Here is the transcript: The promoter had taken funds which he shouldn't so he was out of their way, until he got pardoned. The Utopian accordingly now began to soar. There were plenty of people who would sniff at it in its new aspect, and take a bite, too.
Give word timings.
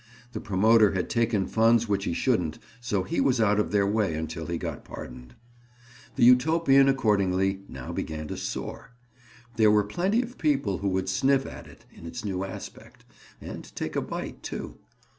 The 0.31 0.41
promoter 0.41 0.93
had 0.93 1.11
taken 1.11 1.45
funds 1.45 1.87
which 1.87 2.05
he 2.05 2.13
shouldn't 2.15 2.57
so 2.79 3.03
he 3.03 3.21
was 3.21 3.39
out 3.39 3.59
of 3.59 3.71
their 3.71 3.85
way, 3.85 4.15
until 4.15 4.47
he 4.47 4.57
got 4.57 4.83
pardoned. 4.83 5.35
The 6.15 6.23
Utopian 6.25 6.89
accordingly 6.89 7.61
now 7.69 7.91
began 7.91 8.27
to 8.29 8.35
soar. 8.35 8.93
There 9.57 9.69
were 9.69 9.83
plenty 9.83 10.23
of 10.23 10.39
people 10.39 10.79
who 10.79 10.87
would 10.89 11.07
sniff 11.07 11.45
at 11.45 11.67
it 11.67 11.85
in 11.93 12.07
its 12.07 12.25
new 12.25 12.43
aspect, 12.43 13.05
and 13.39 13.63
take 13.75 13.95
a 13.95 14.01
bite, 14.01 14.41
too. 14.41 14.79